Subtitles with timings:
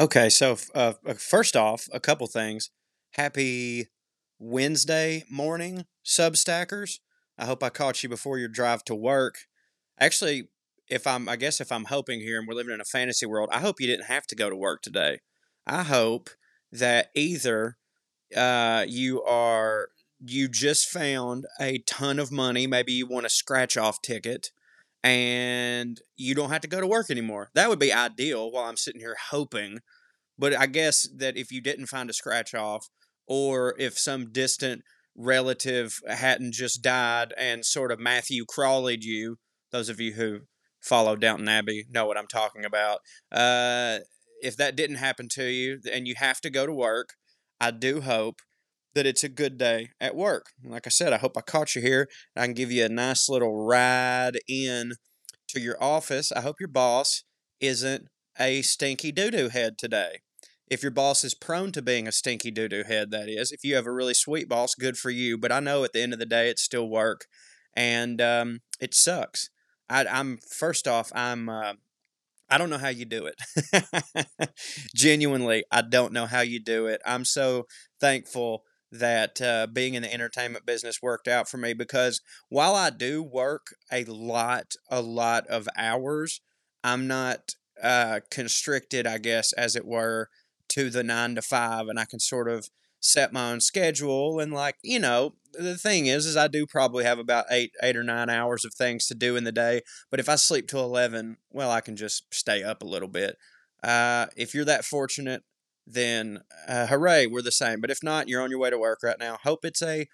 [0.00, 2.70] Okay, so uh, uh, first off, a couple things.
[3.12, 3.88] Happy
[4.38, 7.00] Wednesday morning, Substackers.
[7.36, 9.40] I hope I caught you before your drive to work.
[10.00, 10.48] Actually,
[10.88, 13.50] if I'm, I guess if I'm hoping here and we're living in a fantasy world,
[13.52, 15.20] I hope you didn't have to go to work today.
[15.66, 16.30] I hope
[16.72, 17.76] that either
[18.34, 19.88] uh, you are,
[20.24, 22.66] you just found a ton of money.
[22.66, 24.52] Maybe you want a scratch off ticket
[25.02, 27.50] and you don't have to go to work anymore.
[27.54, 29.80] That would be ideal while I'm sitting here hoping.
[30.38, 32.88] But I guess that if you didn't find a scratch off,
[33.26, 34.82] or if some distant
[35.16, 39.36] relative hadn't just died and sort of Matthew Crawleyed you,
[39.70, 40.40] those of you who
[40.80, 43.00] follow Downton Abbey know what I'm talking about.
[43.30, 43.98] Uh,
[44.40, 47.10] if that didn't happen to you and you have to go to work,
[47.60, 48.40] I do hope
[48.94, 50.46] that it's a good day at work.
[50.64, 52.08] Like I said, I hope I caught you here.
[52.36, 54.92] I can give you a nice little ride in
[55.48, 56.32] to your office.
[56.32, 57.24] I hope your boss
[57.60, 58.06] isn't
[58.38, 60.20] a stinky doo doo head today.
[60.68, 63.52] If your boss is prone to being a stinky doo doo head, that is.
[63.52, 65.36] If you have a really sweet boss, good for you.
[65.36, 67.26] But I know at the end of the day, it's still work,
[67.74, 69.50] and um, it sucks.
[69.88, 71.48] I, am first off, I'm.
[71.48, 71.74] Uh,
[72.48, 74.50] I don't know how you do it.
[74.94, 77.00] Genuinely, I don't know how you do it.
[77.06, 77.66] I'm so
[77.98, 82.90] thankful that uh, being in the entertainment business worked out for me because while I
[82.90, 86.40] do work a lot, a lot of hours,
[86.84, 90.28] I'm not uh, constricted, I guess, as it were,
[90.68, 92.68] to the nine to five, and I can sort of
[93.00, 94.38] set my own schedule.
[94.38, 97.96] And like you know, the thing is, is I do probably have about eight, eight
[97.96, 99.80] or nine hours of things to do in the day.
[100.10, 103.36] But if I sleep till eleven, well, I can just stay up a little bit.
[103.82, 105.42] Uh, if you're that fortunate,
[105.86, 107.80] then uh, hooray, we're the same.
[107.80, 109.38] But if not, you're on your way to work right now.
[109.42, 110.06] Hope it's a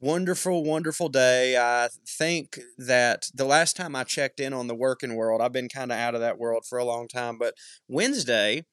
[0.00, 1.56] wonderful, wonderful day.
[1.56, 5.68] I think that the last time I checked in on the working world, I've been
[5.68, 7.54] kind of out of that world for a long time, but
[7.88, 8.64] Wednesday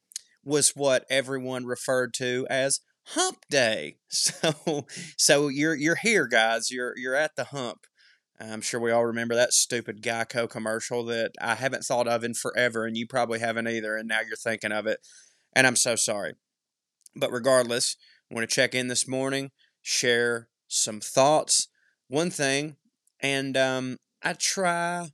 [0.44, 3.98] was what everyone referred to as hump day.
[4.10, 4.86] So
[5.18, 6.70] so you're you're here guys.
[6.70, 7.80] You're you're at the hump.
[8.40, 12.34] I'm sure we all remember that stupid Geico commercial that I haven't thought of in
[12.34, 15.00] forever and you probably haven't either and now you're thinking of it
[15.56, 16.34] and I'm so sorry.
[17.16, 17.96] But regardless,
[18.32, 21.68] I want to check in this morning, share some thoughts.
[22.08, 22.78] One thing,
[23.22, 25.10] and um, I try.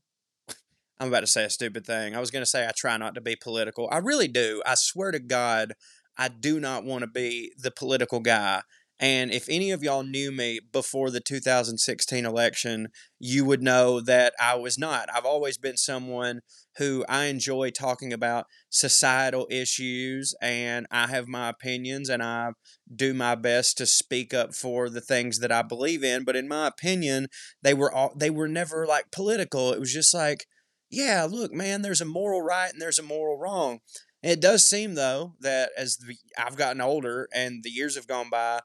[1.00, 2.16] I'm about to say a stupid thing.
[2.16, 3.88] I was going to say I try not to be political.
[3.92, 4.62] I really do.
[4.66, 5.74] I swear to God,
[6.18, 8.64] I do not want to be the political guy.
[9.00, 14.34] And if any of y'all knew me before the 2016 election, you would know that
[14.40, 15.08] I was not.
[15.14, 16.42] I've always been someone
[16.78, 22.52] who I enjoy talking about societal issues and I have my opinions and I
[22.94, 26.48] do my best to speak up for the things that I believe in, but in
[26.48, 27.28] my opinion,
[27.62, 29.72] they were all they were never like political.
[29.72, 30.46] It was just like,
[30.90, 33.80] yeah, look, man, there's a moral right and there's a moral wrong.
[34.22, 38.30] it does seem though that as the, I've gotten older and the years have gone
[38.30, 38.62] by,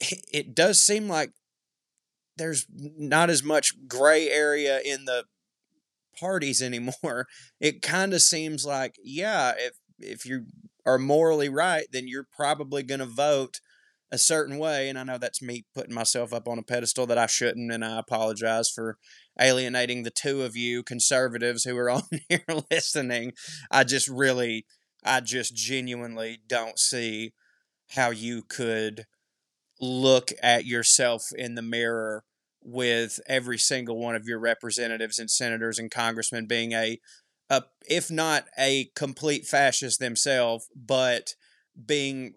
[0.00, 1.32] it does seem like
[2.36, 5.24] there's not as much gray area in the
[6.18, 7.26] parties anymore.
[7.60, 10.46] It kind of seems like, yeah, if if you
[10.86, 13.60] are morally right, then you're probably going to vote
[14.10, 14.88] a certain way.
[14.88, 17.84] And I know that's me putting myself up on a pedestal that I shouldn't, and
[17.84, 18.96] I apologize for
[19.38, 23.32] alienating the two of you conservatives who are on here listening.
[23.70, 24.66] I just really,
[25.04, 27.32] I just genuinely don't see
[27.90, 29.04] how you could
[29.80, 32.24] look at yourself in the mirror
[32.62, 36.98] with every single one of your representatives and senators and congressmen being a,
[37.48, 41.34] a if not a complete fascist themselves, but
[41.86, 42.34] being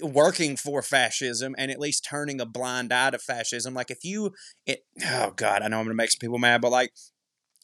[0.00, 3.74] working for fascism and at least turning a blind eye to fascism.
[3.74, 4.32] Like if you,
[4.66, 6.92] it, oh God, I know I'm gonna make some people mad, but like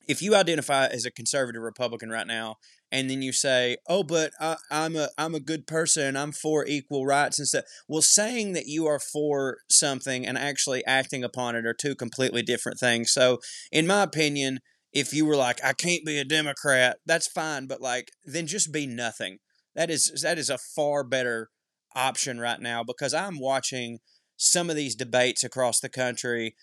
[0.08, 2.56] if you identify as a conservative Republican right now
[2.90, 6.16] and then you say, "Oh, but I, am a I'm a good person.
[6.16, 10.84] I'm for equal rights and stuff." Well, saying that you are for something and actually
[10.86, 13.12] acting upon it are two completely different things.
[13.12, 13.38] So,
[13.70, 14.60] in my opinion,
[14.92, 18.72] if you were like, "I can't be a Democrat," that's fine, but like, then just
[18.72, 19.38] be nothing.
[19.74, 21.50] That is that is a far better
[21.94, 23.98] option right now because I'm watching
[24.38, 26.54] some of these debates across the country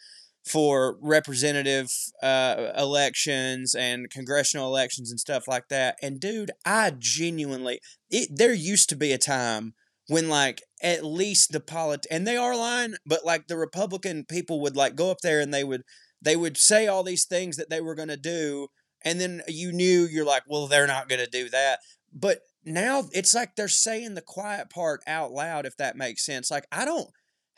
[0.45, 5.97] for representative uh, elections and congressional elections and stuff like that.
[6.01, 7.79] And dude, I genuinely,
[8.11, 9.73] it, there used to be a time
[10.07, 14.61] when like at least the polit and they are lying, but like the Republican people
[14.61, 15.81] would like go up there and they would
[16.21, 18.67] they would say all these things that they were going to do,
[19.03, 21.79] and then you knew you're like, well, they're not going to do that.
[22.13, 26.49] But now it's like they're saying the quiet part out loud, if that makes sense.
[26.49, 27.09] Like I don't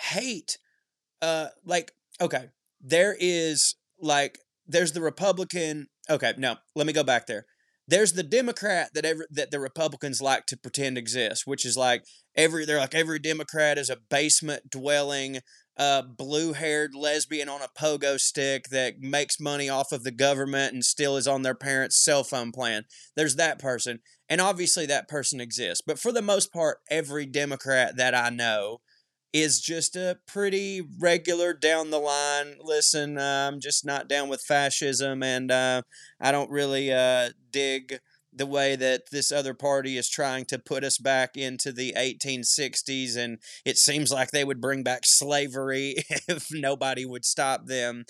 [0.01, 0.57] hate,
[1.21, 2.47] uh, like okay,
[2.81, 5.87] there is like there's the Republican.
[6.09, 7.45] Okay, no, let me go back there.
[7.87, 12.03] there's the Democrat that every that the Republicans like to pretend exists, which is like
[12.35, 15.39] every they're like every Democrat is a basement dwelling,
[15.77, 20.73] uh, blue haired lesbian on a pogo stick that makes money off of the government
[20.73, 22.83] and still is on their parents' cell phone plan.
[23.15, 25.81] There's that person, and obviously that person exists.
[25.85, 28.79] But for the most part, every Democrat that I know
[29.33, 32.55] is just a pretty regular down the line.
[32.61, 35.81] Listen, uh, I'm just not down with fascism, and uh,
[36.19, 37.99] I don't really uh, dig
[38.33, 43.17] the way that this other party is trying to put us back into the 1860s.
[43.17, 45.95] And it seems like they would bring back slavery
[46.27, 48.05] if nobody would stop them.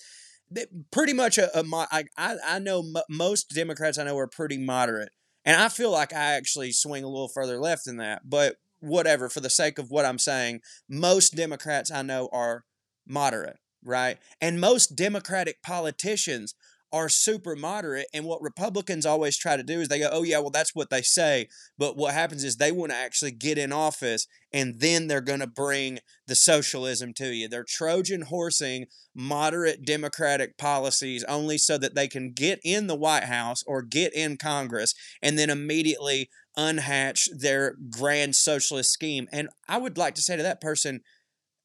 [0.91, 5.09] Pretty much, a, a I, I know m- most Democrats I know are pretty moderate.
[5.45, 8.23] And I feel like I actually swing a little further left than that.
[8.29, 12.65] But whatever, for the sake of what I'm saying, most Democrats I know are
[13.07, 14.17] moderate, right?
[14.41, 16.55] And most Democratic politicians
[16.91, 18.07] are super moderate.
[18.13, 20.89] And what Republicans always try to do is they go, oh, yeah, well, that's what
[20.89, 21.47] they say.
[21.77, 25.41] But what happens is they want to actually get in office and then they're going
[25.41, 27.47] to bring the socialism to you.
[27.47, 33.25] They're Trojan horsing moderate Democratic policies only so that they can get in the White
[33.25, 39.27] House or get in Congress and then immediately unhatch their grand socialist scheme.
[39.31, 41.01] And I would like to say to that person,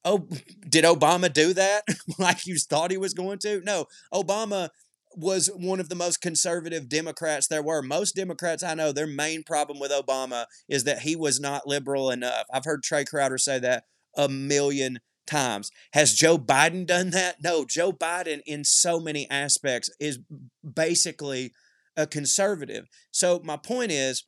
[0.04, 0.26] Oh,
[0.68, 1.84] did Obama do that
[2.18, 3.60] like you thought he was going to?
[3.64, 4.70] No, Obama
[5.16, 7.82] was one of the most conservative Democrats there were.
[7.82, 12.10] Most Democrats I know, their main problem with Obama is that he was not liberal
[12.10, 12.44] enough.
[12.52, 13.84] I've heard Trey Crowder say that
[14.16, 15.70] a million times.
[15.92, 17.36] Has Joe Biden done that?
[17.42, 20.18] No, Joe Biden, in so many aspects, is
[20.62, 21.52] basically
[21.96, 22.86] a conservative.
[23.10, 24.24] So, my point is,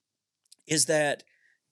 [0.66, 1.24] is that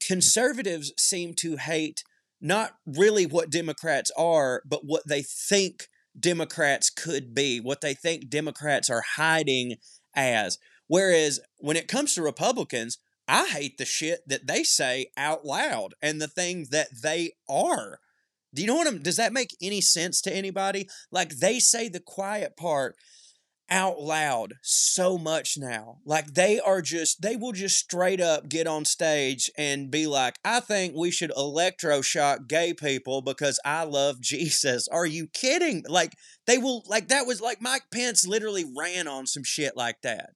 [0.06, 2.02] conservatives seem to hate
[2.40, 5.88] not really what Democrats are, but what they think
[6.18, 9.76] Democrats could be, what they think Democrats are hiding
[10.14, 10.58] as.
[10.86, 12.98] Whereas when it comes to Republicans,
[13.28, 18.00] I hate the shit that they say out loud and the things that they are.
[18.54, 20.88] Do you know what I'm does that make any sense to anybody?
[21.10, 22.96] Like they say the quiet part
[23.72, 25.96] out loud so much now.
[26.04, 30.36] Like they are just, they will just straight up get on stage and be like,
[30.44, 34.86] I think we should electroshock gay people because I love Jesus.
[34.88, 35.84] Are you kidding?
[35.88, 36.14] Like
[36.46, 40.30] they will, like that was like Mike Pence literally ran on some shit like that.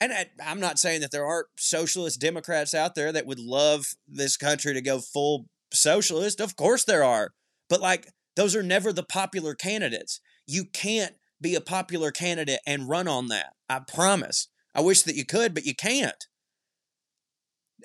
[0.00, 3.86] And I, I'm not saying that there aren't socialist Democrats out there that would love
[4.06, 6.40] this country to go full socialist.
[6.40, 7.32] Of course there are.
[7.68, 10.20] But like, those are never the popular candidates.
[10.46, 13.54] You can't be a popular candidate and run on that.
[13.68, 14.48] I promise.
[14.74, 16.26] I wish that you could, but you can't.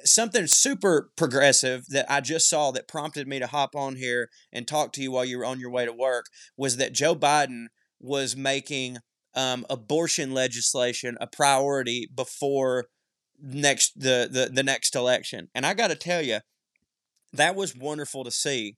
[0.05, 4.67] Something super progressive that I just saw that prompted me to hop on here and
[4.67, 7.65] talk to you while you were on your way to work was that Joe Biden
[7.99, 8.99] was making
[9.33, 12.85] um, abortion legislation a priority before
[13.39, 15.49] next the, the the next election.
[15.53, 16.39] And I got to tell you,
[17.33, 18.77] that was wonderful to see.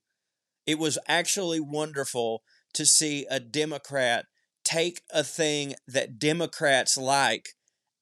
[0.65, 2.43] It was actually wonderful
[2.73, 4.25] to see a Democrat
[4.69, 7.49] take a thing that Democrats like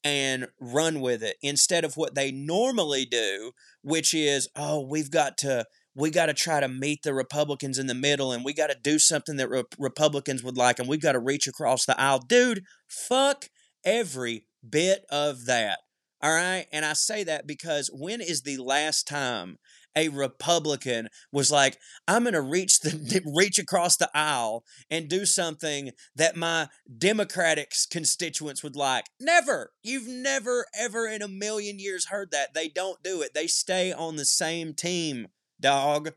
[0.04, 5.38] and run with it instead of what they normally do, which is, oh, we've got
[5.40, 5.66] to
[5.96, 8.78] we got to try to meet the Republicans in the middle and we got to
[8.84, 12.20] do something that re- Republicans would like and we've got to reach across the aisle.
[12.20, 13.46] Dude, fuck
[13.84, 15.80] every bit of that.
[16.22, 16.68] All right.
[16.72, 19.58] And I say that because when is the last time
[19.98, 21.78] a Republican was like,
[22.08, 27.74] I'm going to reach the reach across the aisle and do something that my Democratic
[27.90, 29.06] constituents would like.
[29.20, 29.72] Never.
[29.84, 32.54] You've never ever in a million years heard that.
[32.54, 33.34] They don't do it.
[33.34, 35.28] They stay on the same team,
[35.60, 36.12] dog.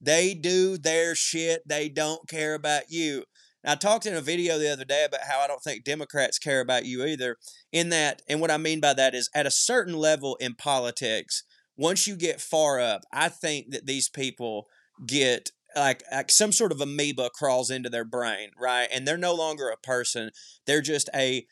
[0.00, 1.62] They do their shit.
[1.66, 3.24] They don't care about you.
[3.64, 6.60] I talked in a video the other day about how I don't think Democrats care
[6.60, 7.36] about you either.
[7.70, 11.44] In that, and what I mean by that is at a certain level in politics,
[11.80, 14.66] once you get far up, I think that these people
[15.06, 18.86] get like, like some sort of amoeba crawls into their brain, right?
[18.92, 20.30] And they're no longer a person.
[20.66, 21.46] They're just a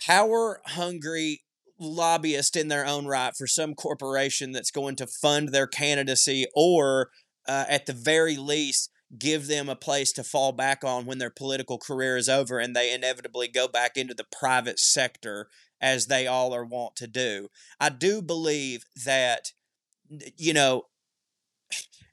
[0.00, 1.42] power hungry
[1.78, 7.10] lobbyist in their own right for some corporation that's going to fund their candidacy or
[7.46, 11.30] uh, at the very least give them a place to fall back on when their
[11.30, 15.48] political career is over and they inevitably go back into the private sector
[15.82, 17.48] as they all are wont to do.
[17.78, 19.52] I do believe that
[20.36, 20.82] you know,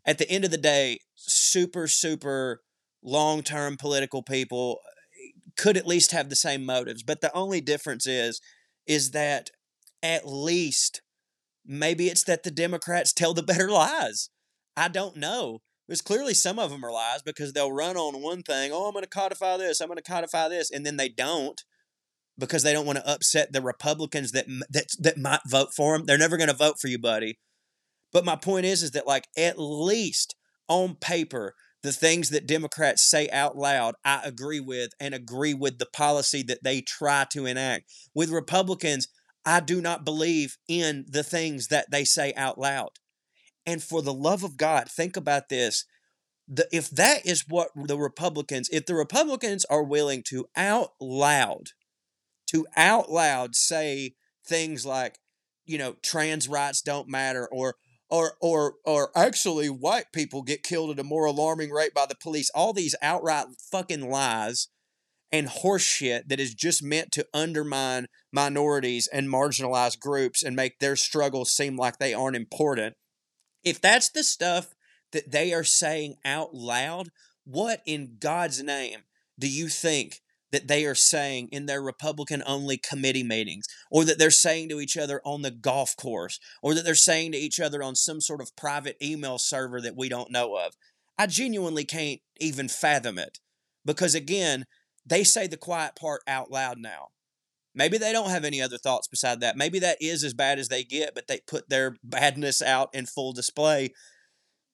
[0.05, 2.61] at the end of the day, super, super
[3.01, 4.79] long term political people
[5.23, 7.03] eh, could at least have the same motives.
[7.03, 8.41] But the only difference is,
[8.87, 9.49] is that
[10.01, 11.01] at least
[11.65, 14.29] maybe it's that the Democrats tell the better lies.
[14.75, 15.59] I don't know.
[15.87, 18.71] Because clearly some of them are lies because they'll run on one thing.
[18.73, 19.81] Oh, I'm going to codify this.
[19.81, 20.71] I'm going to codify this.
[20.71, 21.61] And then they don't.
[22.37, 26.05] because they don't want to upset the Republicans that that that might vote for them.
[26.05, 27.37] They're never going to vote for you, buddy.
[28.13, 30.35] But my point is, is that like at least
[30.69, 35.79] on paper, the things that Democrats say out loud, I agree with and agree with
[35.79, 37.91] the policy that they try to enact.
[38.15, 39.07] With Republicans,
[39.45, 42.91] I do not believe in the things that they say out loud.
[43.65, 45.85] And for the love of God, think about this.
[46.47, 51.69] The, if that is what the Republicans, if the Republicans are willing to out loud,
[52.47, 54.15] to out loud say
[54.45, 55.19] things like,
[55.65, 57.75] you know, trans rights don't matter or
[58.13, 62.15] or or or actually white people get killed at a more alarming rate by the
[62.21, 62.51] police.
[62.53, 64.67] All these outright fucking lies
[65.31, 70.95] and horseshit that is just meant to undermine minorities and marginalized groups and make their
[70.95, 72.93] struggles seem like they aren't important.
[73.63, 74.75] If that's the stuff
[75.11, 77.09] that they are saying out loud,
[77.45, 78.99] what in God's name
[79.39, 80.21] do you think
[80.53, 84.79] that they are saying in their Republican only committee meetings, or that they're saying to
[84.79, 88.21] each other on the golf course, or that they're saying to each other on some
[88.21, 90.73] sort of private email server that we don't know of.
[91.17, 93.39] I genuinely can't even fathom it
[93.83, 94.65] because, again,
[95.03, 97.09] they say the quiet part out loud now.
[97.73, 99.57] Maybe they don't have any other thoughts beside that.
[99.57, 103.07] Maybe that is as bad as they get, but they put their badness out in
[103.07, 103.89] full display.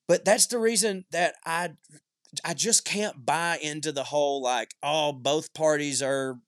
[0.09, 1.71] But that's the reason that I
[2.43, 6.39] I just can't buy into the whole like, oh, both parties are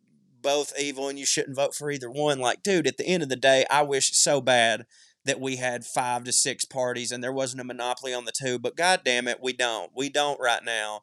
[0.41, 2.39] both evil and you shouldn't vote for either one.
[2.39, 4.85] Like, dude, at the end of the day, I wish so bad
[5.25, 8.57] that we had five to six parties and there wasn't a monopoly on the two,
[8.57, 9.91] but god damn it, we don't.
[9.95, 11.01] We don't right now.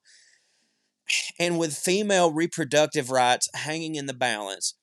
[1.39, 4.75] And with female reproductive rights hanging in the balance,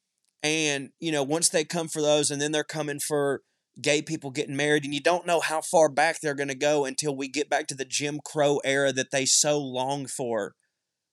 [0.42, 3.42] and you know, once they come for those and then they're coming for
[3.82, 6.86] gay people getting married, and you don't know how far back they're going to go
[6.86, 10.56] until we get back to the Jim Crow era that they so long for,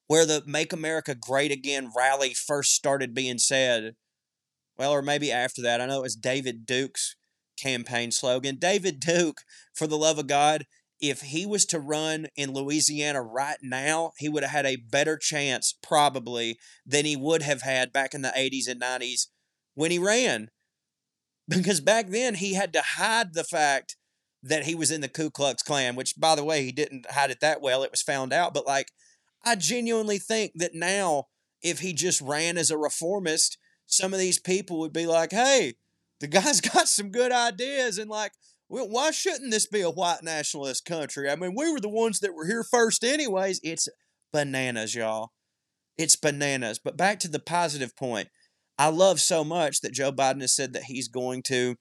[0.07, 3.95] where the Make America Great Again rally first started being said.
[4.79, 5.81] Well, or maybe after that.
[5.81, 7.17] I know it was David Duke's
[7.59, 8.57] campaign slogan.
[8.57, 9.43] David Duke,
[9.75, 10.65] for the love of God,
[11.01, 15.19] if he was to run in Louisiana right now, he would have had a better
[15.19, 19.27] chance, probably, than he would have had back in the 80s and 90s
[19.75, 20.49] when he ran
[21.49, 23.97] because back then he had to hide the fact
[24.43, 27.31] that he was in the Ku Klux Klan, which, by the way, he didn't hide
[27.31, 27.83] it that well.
[27.83, 28.53] It was found out.
[28.53, 28.89] But, like,
[29.45, 31.27] I genuinely think that now,
[31.63, 33.57] if he just ran as a reformist,
[33.87, 35.75] some of these people would be like, hey,
[36.21, 37.99] the guy's got some good ideas.
[37.99, 38.33] And, like,
[38.69, 41.31] well, why shouldn't this be a white nationalist country?
[41.31, 43.61] I mean, we were the ones that were here first, anyways.
[43.63, 43.89] It's
[44.33, 45.33] bananas, y'all.
[45.97, 46.81] It's bananas.
[46.81, 48.29] But back to the positive point.
[48.79, 51.77] I love so much that Joe Biden has said that he's going to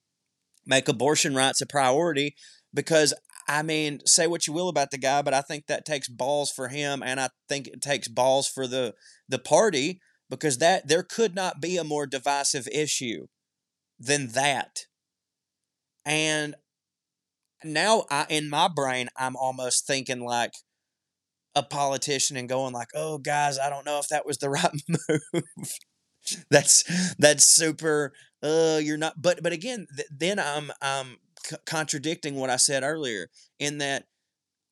[0.66, 2.36] make abortion rights a priority
[2.74, 3.14] because
[3.48, 6.52] I mean, say what you will about the guy, but I think that takes balls
[6.52, 8.94] for him, and I think it takes balls for the
[9.28, 13.28] the party because that there could not be a more divisive issue
[14.00, 14.86] than that.
[16.06, 16.56] And
[17.64, 20.54] now, I in my brain, I'm almost thinking like
[21.56, 24.72] a politician and going like, "Oh, guys, I don't know if that was the right
[24.88, 25.44] move."
[26.50, 28.14] That's that's super
[28.44, 32.84] uh you're not but but again th- then i'm i'm c- contradicting what i said
[32.84, 33.28] earlier
[33.60, 34.06] in that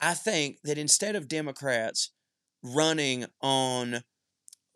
[0.01, 2.11] i think that instead of democrats
[2.63, 4.03] running on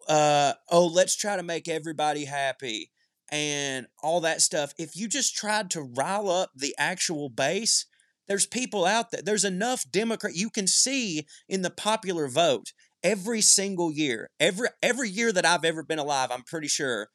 [0.07, 2.91] uh oh let's try to make everybody happy
[3.31, 7.85] and all that stuff if you just tried to rile up the actual base
[8.27, 13.41] there's people out there there's enough democrat you can see in the popular vote every
[13.41, 17.09] single year, every every year that I've ever been alive, I'm pretty sure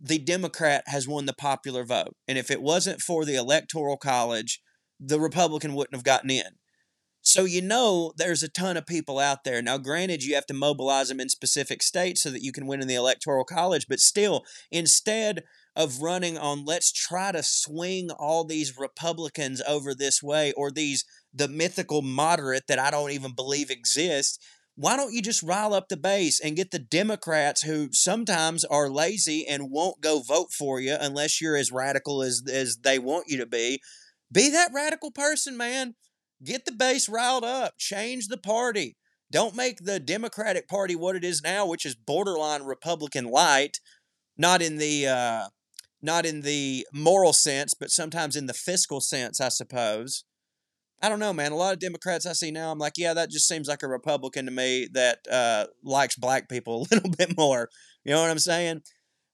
[0.00, 2.14] the Democrat has won the popular vote.
[2.28, 4.60] And if it wasn't for the electoral college,
[5.00, 6.58] the Republican wouldn't have gotten in.
[7.22, 9.60] So you know there's a ton of people out there.
[9.60, 12.80] Now, granted, you have to mobilize them in specific states so that you can win
[12.80, 15.42] in the electoral college, but still, instead
[15.74, 21.04] of running on let's try to swing all these Republicans over this way or these
[21.34, 24.38] the mythical moderate that I don't even believe exists,
[24.76, 28.90] why don't you just rile up the base and get the Democrats who sometimes are
[28.90, 33.24] lazy and won't go vote for you unless you're as radical as, as they want
[33.28, 33.80] you to be?
[34.30, 35.94] Be that radical person, man.
[36.44, 37.78] Get the base riled up.
[37.78, 38.96] Change the party.
[39.32, 43.80] Don't make the Democratic Party what it is now, which is borderline Republican light,
[44.36, 45.48] not in the uh,
[46.02, 50.24] not in the moral sense, but sometimes in the fiscal sense, I suppose.
[51.02, 51.52] I don't know, man.
[51.52, 53.88] A lot of Democrats I see now, I'm like, yeah, that just seems like a
[53.88, 57.68] Republican to me that uh, likes black people a little bit more.
[58.04, 58.82] You know what I'm saying?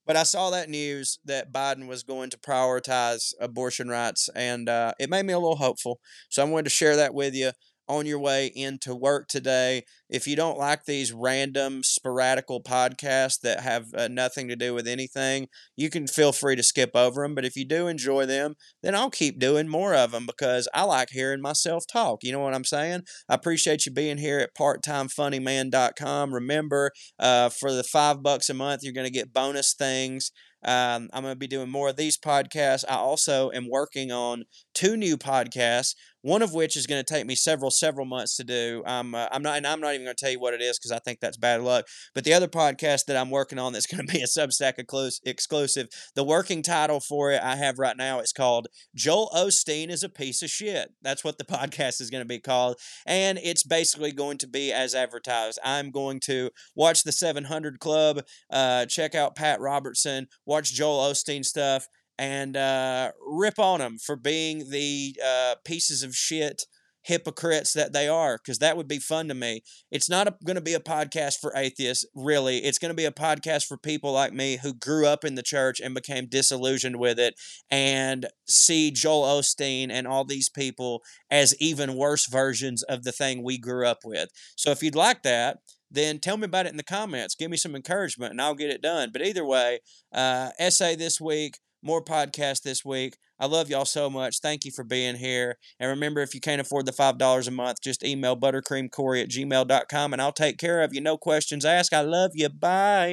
[0.04, 4.92] But I saw that news that Biden was going to prioritize abortion rights, and uh,
[4.98, 6.00] it made me a little hopeful.
[6.28, 7.52] So I wanted to share that with you
[7.92, 9.84] on your way into work today.
[10.08, 14.88] If you don't like these random, sporadical podcasts that have uh, nothing to do with
[14.88, 17.34] anything, you can feel free to skip over them.
[17.34, 20.84] But if you do enjoy them, then I'll keep doing more of them because I
[20.84, 22.24] like hearing myself talk.
[22.24, 23.02] You know what I'm saying?
[23.28, 26.34] I appreciate you being here at parttimefunnyman.com.
[26.34, 30.32] Remember, uh, for the five bucks a month, you're going to get bonus things.
[30.64, 32.84] Um, I'm going to be doing more of these podcasts.
[32.88, 34.44] I also am working on
[34.74, 38.44] two new podcasts one of which is going to take me several several months to
[38.44, 38.82] do.
[38.86, 40.78] Um, uh, I'm not, and I'm not even going to tell you what it is
[40.78, 41.86] because I think that's bad luck.
[42.14, 45.20] But the other podcast that I'm working on that's going to be a Substack close,
[45.24, 45.88] exclusive.
[46.14, 50.08] The working title for it I have right now is called "Joel Osteen is a
[50.08, 52.76] piece of shit." That's what the podcast is going to be called,
[53.06, 55.58] and it's basically going to be as advertised.
[55.64, 61.44] I'm going to watch the 700 Club, uh, check out Pat Robertson, watch Joel Osteen
[61.44, 61.88] stuff
[62.18, 66.66] and uh, rip on them for being the uh, pieces of shit
[67.04, 69.62] hypocrites that they are because that would be fun to me.
[69.90, 72.58] It's not going to be a podcast for atheists, really.
[72.58, 75.42] It's going to be a podcast for people like me who grew up in the
[75.42, 77.34] church and became disillusioned with it
[77.70, 83.42] and see Joel Osteen and all these people as even worse versions of the thing
[83.42, 84.30] we grew up with.
[84.56, 85.58] So if you'd like that,
[85.90, 87.34] then tell me about it in the comments.
[87.34, 89.10] Give me some encouragement and I'll get it done.
[89.12, 89.80] But either way,
[90.12, 93.16] uh, essay this week more podcasts this week.
[93.38, 94.38] I love y'all so much.
[94.40, 95.56] Thank you for being here.
[95.80, 100.12] And remember, if you can't afford the $5 a month, just email buttercreamcorey at gmail.com
[100.12, 101.00] and I'll take care of you.
[101.00, 101.92] No questions asked.
[101.92, 102.48] I love you.
[102.48, 103.12] Bye.